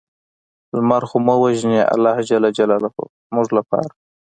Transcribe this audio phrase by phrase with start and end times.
[0.75, 2.29] لمر خو مه وژنې الله ج
[3.29, 3.91] زموږ لپاره